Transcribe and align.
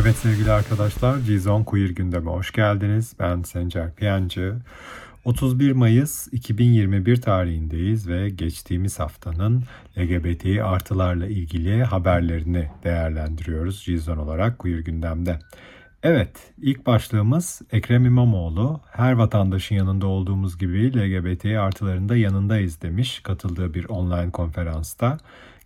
Evet 0.00 0.16
sevgili 0.16 0.52
arkadaşlar, 0.52 1.18
Gizon 1.18 1.62
Queer 1.62 1.90
gündeme 1.90 2.30
hoş 2.30 2.52
geldiniz. 2.52 3.12
Ben 3.18 3.42
Sencer 3.42 3.94
Piyancı. 3.94 4.56
31 5.24 5.72
Mayıs 5.72 6.28
2021 6.32 7.20
tarihindeyiz 7.20 8.08
ve 8.08 8.28
geçtiğimiz 8.28 8.98
haftanın 8.98 9.62
LGBT 9.98 10.46
artılarla 10.62 11.26
ilgili 11.26 11.84
haberlerini 11.84 12.70
değerlendiriyoruz 12.84 13.86
Gizon 13.86 14.16
olarak 14.16 14.58
Queer 14.58 14.78
gündemde. 14.78 15.38
Evet, 16.02 16.52
ilk 16.62 16.86
başlığımız 16.86 17.62
Ekrem 17.72 18.06
İmamoğlu. 18.06 18.80
Her 18.90 19.12
vatandaşın 19.12 19.76
yanında 19.76 20.06
olduğumuz 20.06 20.58
gibi 20.58 20.92
LGBT 20.96 21.44
artılarında 21.44 22.16
yanındayız 22.16 22.82
demiş 22.82 23.20
katıldığı 23.20 23.74
bir 23.74 23.88
online 23.88 24.30
konferansta. 24.30 25.18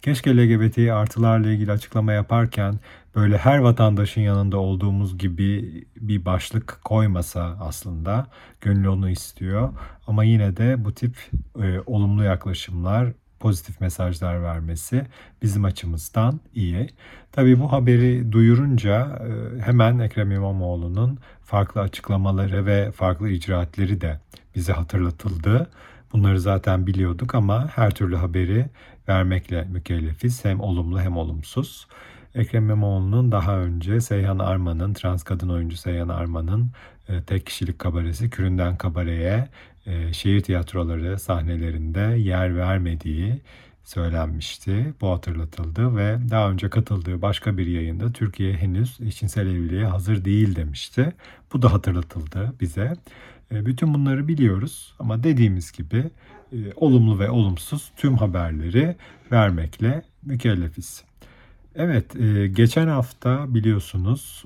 Keşke 0.02 0.36
LGBT 0.36 0.78
artılarla 0.78 1.50
ilgili 1.50 1.72
açıklama 1.72 2.12
yaparken 2.12 2.80
böyle 3.14 3.38
her 3.38 3.58
vatandaşın 3.58 4.20
yanında 4.20 4.58
olduğumuz 4.58 5.18
gibi 5.18 5.84
bir 5.96 6.24
başlık 6.24 6.80
koymasa 6.84 7.56
aslında. 7.60 8.26
Gönül 8.60 8.86
onu 8.86 9.10
istiyor. 9.10 9.72
Ama 10.06 10.24
yine 10.24 10.56
de 10.56 10.84
bu 10.84 10.94
tip 10.94 11.16
e, 11.62 11.80
olumlu 11.86 12.24
yaklaşımlar 12.24 13.12
pozitif 13.40 13.80
mesajlar 13.80 14.42
vermesi 14.42 15.06
bizim 15.42 15.64
açımızdan 15.64 16.40
iyi. 16.54 16.88
Tabii 17.32 17.60
bu 17.60 17.72
haberi 17.72 18.32
duyurunca 18.32 19.18
e, 19.20 19.60
hemen 19.62 19.98
Ekrem 19.98 20.30
İmamoğlu'nun 20.30 21.18
farklı 21.44 21.80
açıklamaları 21.80 22.66
ve 22.66 22.90
farklı 22.92 23.28
icraatleri 23.28 24.00
de 24.00 24.20
bize 24.54 24.72
hatırlatıldı. 24.72 25.70
Bunları 26.12 26.40
zaten 26.40 26.86
biliyorduk 26.86 27.34
ama 27.34 27.68
her 27.68 27.90
türlü 27.90 28.16
haberi 28.16 28.66
vermekle 29.08 29.64
mükellefiz. 29.64 30.44
Hem 30.44 30.60
olumlu 30.60 31.00
hem 31.00 31.16
olumsuz. 31.16 31.86
Ekrem 32.34 32.64
İmamoğlu'nun 32.64 33.32
daha 33.32 33.58
önce 33.58 34.00
Seyhan 34.00 34.38
Arman'ın, 34.38 34.94
trans 34.94 35.22
kadın 35.22 35.48
oyuncu 35.48 35.76
Seyhan 35.76 36.08
Arman'ın 36.08 36.70
e, 37.08 37.22
tek 37.22 37.46
kişilik 37.46 37.78
kabaresi 37.78 38.30
Küründen 38.30 38.76
Kabare'ye 38.76 39.48
e, 39.86 40.12
şehir 40.12 40.40
tiyatroları 40.40 41.18
sahnelerinde 41.18 42.00
yer 42.18 42.56
vermediği 42.56 43.40
söylenmişti. 43.84 44.94
Bu 45.00 45.10
hatırlatıldı 45.10 45.96
ve 45.96 46.18
daha 46.30 46.50
önce 46.50 46.70
katıldığı 46.70 47.22
başka 47.22 47.58
bir 47.58 47.66
yayında 47.66 48.12
Türkiye 48.12 48.52
henüz 48.52 49.00
eşcinsel 49.00 49.46
evliliğe 49.46 49.84
hazır 49.84 50.24
değil 50.24 50.56
demişti. 50.56 51.12
Bu 51.52 51.62
da 51.62 51.72
hatırlatıldı 51.72 52.52
bize. 52.60 52.96
E, 53.52 53.66
bütün 53.66 53.94
bunları 53.94 54.28
biliyoruz 54.28 54.94
ama 54.98 55.22
dediğimiz 55.22 55.72
gibi 55.72 56.10
e, 56.52 56.56
olumlu 56.76 57.18
ve 57.18 57.30
olumsuz 57.30 57.92
tüm 57.96 58.16
haberleri 58.16 58.96
vermekle 59.32 60.02
mükellefiz. 60.22 61.04
Evet, 61.78 62.12
geçen 62.56 62.88
hafta 62.88 63.54
biliyorsunuz 63.54 64.44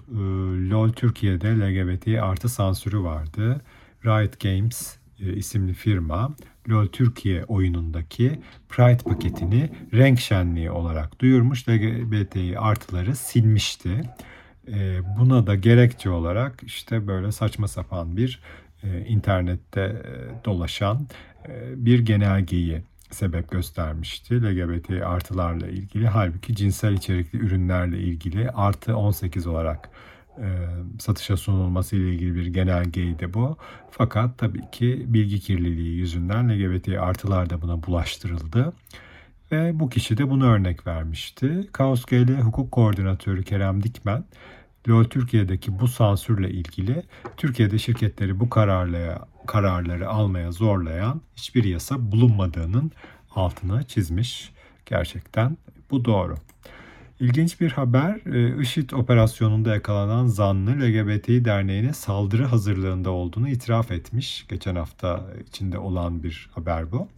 LOL 0.71 0.93
Türkiye'de 0.93 1.61
LGBT 1.61 2.09
artı 2.23 2.49
sansürü 2.49 3.01
vardı. 3.01 3.61
Riot 4.05 4.41
Games 4.41 5.00
isimli 5.21 5.75
firma 5.75 6.35
LOL 6.69 6.87
Türkiye 6.87 7.45
oyunundaki 7.45 8.41
Pride 8.69 9.05
paketini 9.05 9.71
renk 9.95 10.21
şenliği 10.21 10.71
olarak 10.71 11.21
duyurmuş. 11.21 11.69
LGBTİ 11.69 12.59
artıları 12.59 13.17
silmişti. 13.17 14.03
Buna 15.19 15.47
da 15.47 15.55
gerekçe 15.55 16.11
olarak 16.11 16.63
işte 16.63 17.07
böyle 17.07 17.33
saçma 17.33 17.69
sapan 17.69 18.17
bir 18.17 18.41
e, 18.83 19.05
internette 19.07 19.81
e, 19.81 20.45
dolaşan 20.45 21.07
e, 21.49 21.85
bir 21.85 21.99
genelgeyi 21.99 22.83
sebep 23.11 23.51
göstermişti. 23.51 24.43
LGBT 24.43 24.91
artılarla 24.91 25.69
ilgili 25.69 26.09
halbuki 26.09 26.57
cinsel 26.57 26.93
içerikli 26.93 27.39
ürünlerle 27.39 27.99
ilgili 27.99 28.51
artı 28.51 28.97
18 28.97 29.47
olarak 29.47 29.89
e, 29.89 29.91
satışa 30.99 31.37
sunulması 31.37 31.97
ile 31.97 32.15
ilgili 32.15 32.35
bir 32.35 32.47
genelgeydi 32.47 33.35
bu. 33.35 33.57
Fakat 33.91 34.39
tabii 34.39 34.71
ki 34.73 35.05
bilgi 35.09 35.41
kirliliği 35.41 35.97
yüzünden 35.97 36.49
LGBT 36.49 36.89
artılar 36.89 37.51
da 37.51 37.63
buna 37.63 37.83
bulaştırıldı. 37.83 38.73
Ve 39.53 39.81
bu 39.81 39.89
kişi 39.89 40.17
de 40.19 40.31
bunu 40.31 40.47
örnek 40.47 40.87
vermişti. 40.87 41.69
Kaos 41.73 42.05
GL 42.05 42.41
Hukuk 42.41 42.73
Koordinatörü 42.73 43.43
Kerem 43.43 43.83
Dikmen 43.83 44.25
LOL 44.89 45.05
Türkiye'deki 45.05 45.81
bu 45.81 45.89
sansürle 45.89 46.51
ilgili 46.51 47.03
Türkiye'de 47.37 47.79
şirketleri 47.79 48.41
bu 48.41 48.51
kararlaya, 48.51 49.19
kararları 49.47 50.09
almaya 50.09 50.53
zorlayan 50.53 51.21
hiçbir 51.37 51.65
yasa 51.65 52.13
bulunmadığının 52.13 52.93
altını 53.35 53.85
çizmiş. 53.85 54.53
Gerçekten 54.87 55.57
bu 55.91 56.05
doğru. 56.05 56.37
İlginç 57.21 57.61
bir 57.61 57.71
haber, 57.71 58.21
e, 58.27 58.63
IŞİD 58.63 58.91
operasyonunda 58.91 59.75
yakalanan 59.75 60.27
zanlı 60.27 60.71
LGBTİ 60.71 61.45
Derneği'ne 61.45 61.93
saldırı 61.93 62.45
hazırlığında 62.45 63.11
olduğunu 63.11 63.49
itiraf 63.49 63.91
etmiş. 63.91 64.47
Geçen 64.49 64.77
hafta 64.77 65.27
içinde 65.49 65.79
olan 65.79 66.23
bir 66.23 66.51
haber 66.55 66.93
bu. 66.93 67.09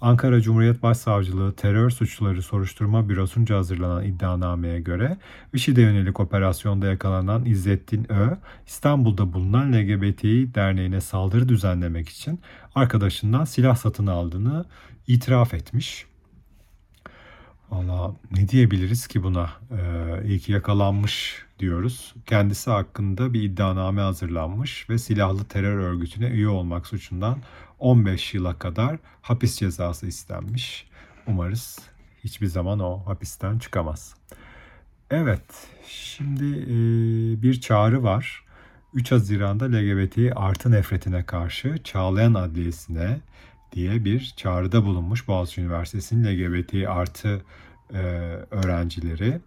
Ankara 0.00 0.40
Cumhuriyet 0.40 0.82
Başsavcılığı 0.82 1.52
Terör 1.52 1.90
Suçları 1.90 2.42
Soruşturma 2.42 3.08
Bürosu'nca 3.08 3.56
hazırlanan 3.56 4.04
iddianameye 4.04 4.80
göre 4.80 5.16
IŞİD'e 5.54 5.80
yönelik 5.80 6.20
operasyonda 6.20 6.86
yakalanan 6.86 7.44
İzzettin 7.44 8.12
Ö, 8.12 8.36
İstanbul'da 8.66 9.32
bulunan 9.32 9.72
LGBTİ 9.72 10.54
Derneği'ne 10.54 11.00
saldırı 11.00 11.48
düzenlemek 11.48 12.08
için 12.08 12.40
arkadaşından 12.74 13.44
silah 13.44 13.76
satın 13.76 14.06
aldığını 14.06 14.64
itiraf 15.06 15.54
etmiş. 15.54 16.06
Valla 17.70 18.14
ne 18.30 18.48
diyebiliriz 18.48 19.06
ki 19.06 19.22
buna? 19.22 19.50
Ee, 19.70 20.28
iyi 20.28 20.38
ki 20.38 20.52
yakalanmış 20.52 21.46
diyoruz. 21.58 22.14
Kendisi 22.26 22.70
hakkında 22.70 23.32
bir 23.32 23.42
iddianame 23.42 24.00
hazırlanmış 24.00 24.90
ve 24.90 24.98
silahlı 24.98 25.44
terör 25.44 25.78
örgütüne 25.78 26.26
üye 26.26 26.48
olmak 26.48 26.86
suçundan 26.86 27.38
15 27.78 28.34
yıla 28.34 28.58
kadar 28.58 28.98
hapis 29.22 29.58
cezası 29.58 30.06
istenmiş. 30.06 30.88
Umarız 31.26 31.78
hiçbir 32.24 32.46
zaman 32.46 32.80
o 32.80 33.06
hapisten 33.06 33.58
çıkamaz. 33.58 34.14
Evet, 35.10 35.66
şimdi 35.88 36.44
e, 36.44 36.72
bir 37.42 37.60
çağrı 37.60 38.02
var. 38.02 38.44
3 38.94 39.12
Haziran'da 39.12 39.64
LGBT 39.64 40.18
artı 40.36 40.70
nefretine 40.70 41.24
karşı 41.24 41.78
Çağlayan 41.84 42.34
Adliyesi'ne 42.34 43.20
diye 43.72 44.04
bir 44.04 44.34
çağrıda 44.36 44.84
bulunmuş 44.84 45.28
Boğaziçi 45.28 45.60
Üniversitesi'nin 45.60 46.24
LGBT 46.24 46.88
artı 46.88 47.42
e, 47.94 47.98
öğrencileri. 48.50 49.40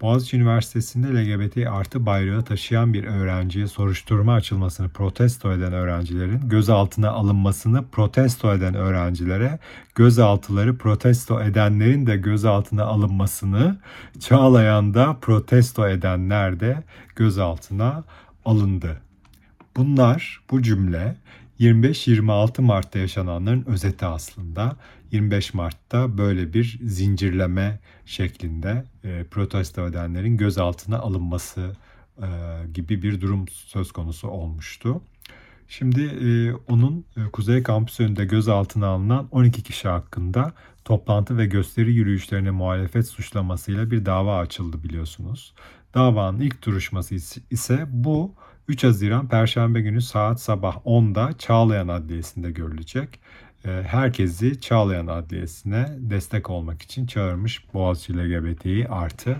Boğaziçi 0.00 0.36
Üniversitesi'nde 0.36 1.06
LGBT 1.06 1.66
artı 1.66 2.06
bayrağı 2.06 2.44
taşıyan 2.44 2.94
bir 2.94 3.04
öğrenciye 3.04 3.66
soruşturma 3.66 4.34
açılmasını 4.34 4.88
protesto 4.88 5.52
eden 5.52 5.72
öğrencilerin 5.72 6.48
gözaltına 6.48 7.10
alınmasını 7.10 7.84
protesto 7.92 8.54
eden 8.54 8.74
öğrencilere 8.74 9.58
gözaltıları 9.94 10.78
protesto 10.78 11.42
edenlerin 11.42 12.06
de 12.06 12.16
gözaltına 12.16 12.84
alınmasını 12.84 13.78
Çağlayan'da 14.20 15.16
protesto 15.20 15.88
edenler 15.88 16.60
de 16.60 16.82
gözaltına 17.16 18.04
alındı. 18.44 19.00
Bunlar 19.76 20.40
bu 20.50 20.62
cümle 20.62 21.16
25-26 21.60 22.62
Mart'ta 22.62 22.98
yaşananların 22.98 23.64
özeti 23.66 24.06
aslında. 24.06 24.76
25 25.12 25.54
Mart'ta 25.54 26.18
böyle 26.18 26.52
bir 26.52 26.78
zincirleme 26.82 27.78
şeklinde 28.06 28.84
e, 29.04 29.24
protesto 29.24 29.88
edenlerin 29.88 30.36
gözaltına 30.36 30.98
alınması 30.98 31.76
e, 32.18 32.26
gibi 32.74 33.02
bir 33.02 33.20
durum 33.20 33.48
söz 33.48 33.92
konusu 33.92 34.28
olmuştu. 34.28 35.02
Şimdi 35.68 36.02
e, 36.02 36.52
onun 36.72 37.04
e, 37.16 37.30
Kuzey 37.32 37.62
Kampüsü 37.62 38.04
önünde 38.04 38.24
gözaltına 38.24 38.86
alınan 38.86 39.28
12 39.30 39.62
kişi 39.62 39.88
hakkında 39.88 40.52
toplantı 40.84 41.38
ve 41.38 41.46
gösteri 41.46 41.92
yürüyüşlerine 41.92 42.50
muhalefet 42.50 43.08
suçlamasıyla 43.08 43.90
bir 43.90 44.06
dava 44.06 44.38
açıldı 44.38 44.82
biliyorsunuz. 44.82 45.54
Davanın 45.94 46.40
ilk 46.40 46.66
duruşması 46.66 47.14
ise 47.50 47.86
bu 47.88 48.34
3 48.68 48.84
Haziran 48.84 49.28
Perşembe 49.28 49.80
günü 49.80 50.02
saat 50.02 50.40
sabah 50.40 50.76
10'da 50.76 51.38
Çağlayan 51.38 51.88
Adliyesi'nde 51.88 52.50
görülecek. 52.50 53.20
Ee, 53.64 53.82
herkesi 53.86 54.60
Çağlayan 54.60 55.06
Adliyesi'ne 55.06 55.88
destek 55.98 56.50
olmak 56.50 56.82
için 56.82 57.06
çağırmış 57.06 57.74
Boğaziçi 57.74 58.18
LGBTİ 58.18 58.88
artı 58.88 59.30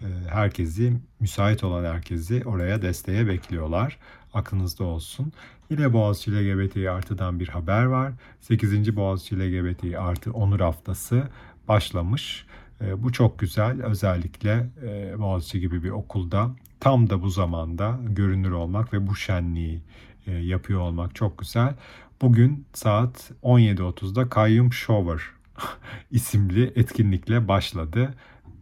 e, 0.00 0.06
herkesi, 0.28 0.92
müsait 1.20 1.64
olan 1.64 1.84
herkesi 1.84 2.42
oraya 2.46 2.82
desteğe 2.82 3.26
bekliyorlar. 3.26 3.98
Aklınızda 4.34 4.84
olsun. 4.84 5.32
Yine 5.70 5.92
Boğaziçi 5.92 6.32
LGBTİ 6.32 6.90
artıdan 6.90 7.40
bir 7.40 7.48
haber 7.48 7.84
var. 7.84 8.12
8. 8.40 8.96
Boğaziçi 8.96 9.38
LGBTİ 9.38 9.98
artı 9.98 10.32
onur 10.32 10.60
haftası 10.60 11.22
başlamış. 11.68 12.46
E, 12.80 13.02
bu 13.02 13.12
çok 13.12 13.38
güzel. 13.38 13.82
Özellikle 13.82 14.70
e, 14.82 15.18
Boğaziçi 15.18 15.60
gibi 15.60 15.82
bir 15.82 15.90
okulda 15.90 16.50
tam 16.80 17.10
da 17.10 17.22
bu 17.22 17.30
zamanda 17.30 17.98
görünür 18.02 18.50
olmak 18.50 18.92
ve 18.92 19.06
bu 19.06 19.16
şenliği 19.16 19.82
e, 20.26 20.32
yapıyor 20.32 20.80
olmak 20.80 21.14
çok 21.14 21.38
güzel. 21.38 21.74
Bugün 22.22 22.66
saat 22.72 23.30
17.30'da 23.42 24.28
Kayyum 24.28 24.72
Shower 24.72 25.20
isimli 26.10 26.72
etkinlikle 26.76 27.48
başladı. 27.48 28.14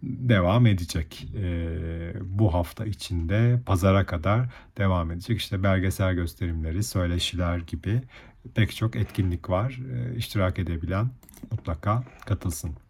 Devam 0.03 0.67
edecek. 0.67 1.29
E, 1.37 1.69
bu 2.25 2.55
hafta 2.55 2.87
içinde 2.87 3.61
pazara 3.67 4.07
kadar 4.07 4.47
devam 4.79 5.11
edecek. 5.11 5.39
İşte 5.39 5.63
belgesel 5.63 6.15
gösterimleri, 6.15 6.83
söyleşiler 6.83 7.59
gibi 7.59 8.03
pek 8.55 8.77
çok 8.77 8.97
etkinlik 8.97 9.51
var. 9.51 9.81
E, 9.95 10.17
iştirak 10.17 10.59
edebilen 10.59 11.11
mutlaka 11.51 12.05
katılsın. 12.27 12.88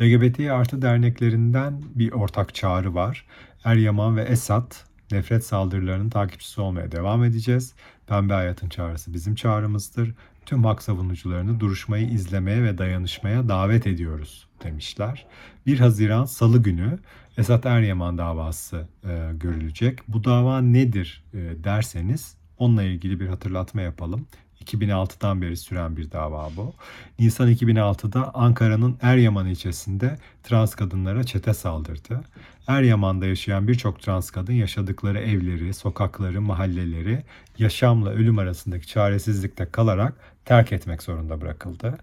LGBT 0.00 0.40
artı 0.40 0.82
derneklerinden 0.82 1.82
bir 1.94 2.12
ortak 2.12 2.54
çağrı 2.54 2.94
var. 2.94 3.26
Eryaman 3.64 4.16
ve 4.16 4.22
Esat 4.22 4.84
nefret 5.12 5.44
saldırılarının 5.44 6.10
takipçisi 6.10 6.60
olmaya 6.60 6.92
devam 6.92 7.24
edeceğiz. 7.24 7.74
Pembe 8.06 8.32
Hayat'ın 8.32 8.68
çağrısı 8.68 9.14
bizim 9.14 9.34
çağrımızdır. 9.34 10.14
Tüm 10.46 10.64
hak 10.64 10.82
savunucularını 10.82 11.60
duruşmayı 11.60 12.08
izlemeye 12.08 12.62
ve 12.62 12.78
dayanışmaya 12.78 13.48
davet 13.48 13.86
ediyoruz 13.86 14.48
demişler. 14.64 15.26
1 15.66 15.78
Haziran 15.78 16.24
Salı 16.24 16.62
günü 16.62 16.98
Esat 17.38 17.66
Eryaman 17.66 18.18
davası 18.18 18.88
e, 19.04 19.30
görülecek. 19.34 19.98
Bu 20.08 20.24
dava 20.24 20.60
nedir 20.60 21.24
e, 21.34 21.64
derseniz 21.64 22.36
onunla 22.58 22.82
ilgili 22.82 23.20
bir 23.20 23.26
hatırlatma 23.26 23.80
yapalım. 23.80 24.26
2006'dan 24.64 25.42
beri 25.42 25.56
süren 25.56 25.96
bir 25.96 26.10
dava 26.10 26.50
bu. 26.56 26.74
Nisan 27.18 27.52
2006'da 27.52 28.34
Ankara'nın 28.34 28.98
Eryaman 29.02 29.46
ilçesinde 29.46 30.18
trans 30.42 30.74
kadınlara 30.74 31.24
çete 31.24 31.54
saldırdı. 31.54 32.20
Eryaman'da 32.66 33.26
yaşayan 33.26 33.68
birçok 33.68 34.02
trans 34.02 34.30
kadın 34.30 34.52
yaşadıkları 34.52 35.18
evleri, 35.18 35.74
sokakları, 35.74 36.40
mahalleleri 36.40 37.24
yaşamla 37.58 38.10
ölüm 38.10 38.38
arasındaki 38.38 38.86
çaresizlikte 38.86 39.66
kalarak 39.66 40.14
terk 40.44 40.72
etmek 40.72 41.02
zorunda 41.02 41.40
bırakıldı. 41.40 41.98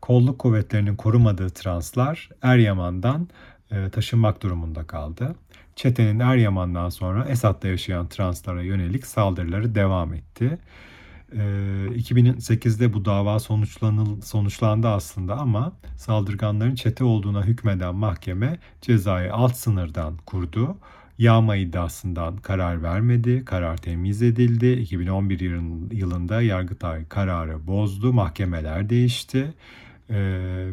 Kolluk 0.00 0.38
kuvvetlerinin 0.38 0.96
korumadığı 0.96 1.50
translar 1.50 2.28
Eryaman'dan 2.42 3.28
e, 3.70 3.90
taşınmak 3.90 4.42
durumunda 4.42 4.86
kaldı. 4.86 5.34
Çetenin 5.76 6.20
Eryaman'dan 6.20 6.88
sonra 6.88 7.24
Esat'ta 7.24 7.68
yaşayan 7.68 8.08
translara 8.08 8.62
yönelik 8.62 9.06
saldırıları 9.06 9.74
devam 9.74 10.14
etti. 10.14 10.58
2008'de 11.34 12.92
bu 12.92 13.04
dava 13.04 13.38
sonuçlanıl, 13.38 14.20
sonuçlandı 14.20 14.88
aslında 14.88 15.36
ama 15.36 15.72
saldırganların 15.96 16.74
çete 16.74 17.04
olduğuna 17.04 17.44
hükmeden 17.44 17.94
mahkeme 17.94 18.58
cezayı 18.80 19.34
alt 19.34 19.56
sınırdan 19.56 20.16
kurdu. 20.26 20.76
Yağma 21.18 21.56
iddiasından 21.56 22.36
karar 22.36 22.82
vermedi, 22.82 23.44
karar 23.44 23.76
temiz 23.76 24.22
edildi. 24.22 24.72
2011 24.72 25.40
yılında 25.92 26.42
Yargıtay 26.42 27.08
kararı 27.08 27.66
bozdu, 27.66 28.12
mahkemeler 28.12 28.88
değişti 28.88 29.54
ee, 30.10 30.14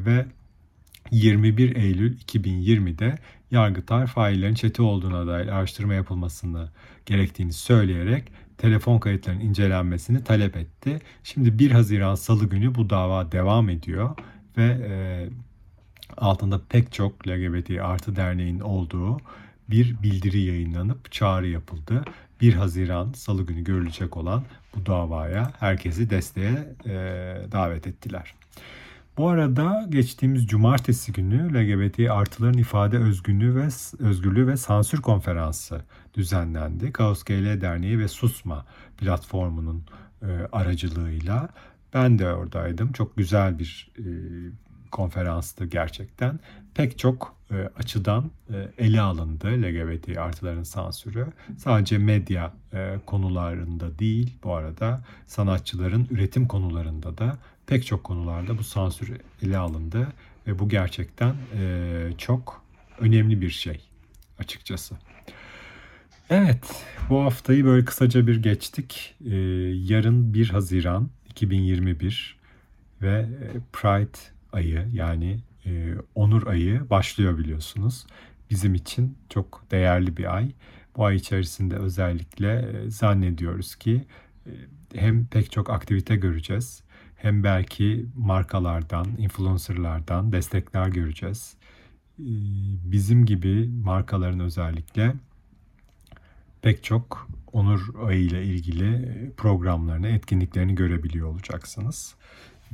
ve 0.06 0.26
21 1.12 1.76
Eylül 1.76 2.18
2020'de 2.18 3.20
Yargıtay 3.52 4.06
faillerin 4.06 4.54
çete 4.54 4.82
olduğuna 4.82 5.28
dair 5.28 5.48
araştırma 5.48 5.94
yapılmasını 5.94 6.70
gerektiğini 7.06 7.54
söyleyerek 7.54 8.32
telefon 8.60 9.00
kayıtlarının 9.00 9.42
incelenmesini 9.42 10.24
talep 10.24 10.58
etti. 10.58 11.00
Şimdi 11.24 11.60
1 11.60 11.72
Haziran 11.72 12.16
Salı 12.16 12.46
günü 12.46 12.76
bu 12.76 12.90
dava 12.90 13.32
devam 13.32 13.70
ediyor 13.70 14.16
ve 14.58 14.66
e, 14.66 14.94
altında 16.18 16.62
pek 16.70 16.94
çok 16.94 17.28
LGBT 17.28 17.70
artı 17.82 18.16
derneğin 18.16 18.60
olduğu 18.60 19.18
bir 19.70 20.04
bildiri 20.04 20.42
yayınlanıp 20.42 21.12
çağrı 21.12 21.48
yapıldı. 21.48 22.04
1 22.42 22.54
Haziran 22.54 23.14
Salı 23.14 23.46
günü 23.46 23.64
görülecek 23.64 24.18
olan 24.18 24.44
bu 24.76 24.86
davaya 24.86 25.52
herkesi 25.60 26.10
desteğe 26.10 26.74
e, 26.86 26.92
davet 27.52 27.88
ettiler. 27.88 28.34
Bu 29.20 29.30
arada 29.30 29.86
geçtiğimiz 29.90 30.48
cumartesi 30.48 31.12
günü 31.12 31.54
LGBT 31.54 32.00
artıların 32.00 32.58
ifade 32.58 32.98
özgürlüğü 32.98 33.56
ve 33.56 33.68
özgürlüğü 34.00 34.48
ve 34.48 34.58
sansür 34.58 35.02
konferansı 35.02 35.82
düzenlendi. 36.14 36.92
Kaos 36.92 37.24
GL 37.24 37.62
Derneği 37.62 38.00
ve 38.00 38.08
Susma 38.08 38.66
platformunun 38.98 39.84
e, 40.22 40.28
aracılığıyla 40.52 41.50
ben 41.94 42.20
de 42.20 42.34
oradaydım. 42.34 42.92
Çok 42.92 43.18
güzel 43.18 43.60
bir 43.60 43.92
e, 43.98 44.04
konferanstı 44.92 45.66
gerçekten. 45.66 46.40
Pek 46.74 47.00
çok 47.00 47.36
e, 47.52 47.70
açıdan 47.78 48.32
e, 48.54 48.86
ele 48.86 49.02
alındı 49.02 49.48
LGBT 49.48 50.18
artıların 50.18 50.64
sansürü. 50.64 51.28
Sadece 51.58 51.98
medya 51.98 52.54
e, 52.74 52.96
konularında 53.06 54.00
değil 54.00 54.38
bu 54.44 54.54
arada 54.54 55.02
sanatçıların 55.28 56.08
üretim 56.12 56.48
konularında 56.48 57.18
da 57.18 57.38
pek 57.70 57.86
çok 57.86 58.04
konularda 58.04 58.58
bu 58.58 58.64
sansür 58.64 59.18
ele 59.42 59.58
alındı 59.58 60.08
ve 60.48 60.60
bu 60.60 60.70
gerçekten 60.70 61.36
e, 61.60 62.12
çok 62.18 62.64
önemli 63.00 63.42
bir 63.42 63.50
şey 63.50 63.82
açıkçası. 64.40 64.96
Evet, 66.30 66.86
bu 67.10 67.24
haftayı 67.24 67.66
böyle 67.66 67.86
kısaca 67.86 68.28
bir 68.28 68.44
geçtik. 68.44 69.16
Ee, 69.26 69.36
yarın 69.76 70.34
1 70.34 70.50
Haziran 70.50 71.10
2021 71.30 72.38
ve 73.02 73.20
e, 73.20 73.60
Pride 73.74 74.18
ayı 74.54 74.88
yani 74.94 75.40
e, 75.66 75.94
Onur 76.16 76.48
ayı 76.48 76.90
başlıyor 76.90 77.38
biliyorsunuz. 77.38 78.06
Bizim 78.50 78.76
için 78.76 79.18
çok 79.30 79.64
değerli 79.72 80.18
bir 80.18 80.36
ay. 80.36 80.52
Bu 80.98 81.06
ay 81.06 81.16
içerisinde 81.16 81.76
özellikle 81.76 82.54
e, 82.54 82.90
zannediyoruz 82.90 83.76
ki 83.76 84.06
e, 84.46 84.52
hem 84.94 85.26
pek 85.26 85.52
çok 85.52 85.70
aktivite 85.70 86.16
göreceğiz 86.16 86.84
hem 87.22 87.44
belki 87.44 88.06
markalardan, 88.18 89.08
influencerlardan 89.18 90.32
destekler 90.32 90.88
göreceğiz. 90.88 91.54
Ee, 92.20 92.24
bizim 92.84 93.26
gibi 93.26 93.70
markaların 93.84 94.40
özellikle 94.40 95.14
pek 96.62 96.84
çok 96.84 97.28
onur 97.54 97.96
ayı 98.06 98.22
ile 98.22 98.46
ilgili 98.46 99.32
programlarını, 99.38 100.08
etkinliklerini 100.08 100.76
görebiliyor 100.76 101.28
olacaksınız. 101.28 102.16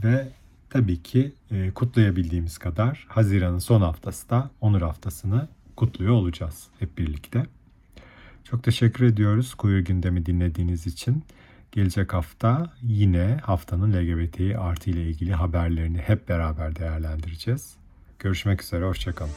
Ve 0.03 0.27
tabii 0.69 1.03
ki 1.03 1.33
e, 1.51 1.71
kutlayabildiğimiz 1.71 2.57
kadar 2.57 3.05
Haziran'ın 3.09 3.59
son 3.59 3.81
haftası 3.81 4.29
da 4.29 4.49
Onur 4.61 4.81
Haftası'nı 4.81 5.47
kutluyor 5.75 6.13
olacağız 6.13 6.67
hep 6.79 6.97
birlikte. 6.97 7.45
Çok 8.43 8.63
teşekkür 8.63 9.05
ediyoruz 9.05 9.53
Queer 9.53 9.79
Gündemi 9.79 10.25
dinlediğiniz 10.25 10.87
için. 10.87 11.23
Gelecek 11.71 12.13
hafta 12.13 12.73
yine 12.81 13.39
haftanın 13.43 13.93
LGBT 13.93 14.55
artı 14.59 14.89
ile 14.89 15.03
ilgili 15.03 15.33
haberlerini 15.33 15.97
hep 15.97 16.29
beraber 16.29 16.75
değerlendireceğiz. 16.75 17.75
Görüşmek 18.19 18.63
üzere, 18.63 18.85
hoşçakalın. 18.85 19.31